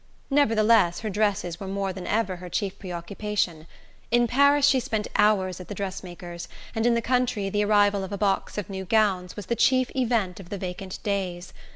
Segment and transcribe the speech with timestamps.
[0.31, 3.67] Nevertheless her dresses were more than ever her chief preoccupation:
[4.09, 8.11] in Paris she spent hours at the dressmaker's, and in the country the arrival of
[8.11, 11.53] a box of new gowns was the chief event of the vacant days.